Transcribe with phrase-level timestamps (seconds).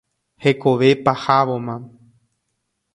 [0.43, 1.75] Hekove pahávoma.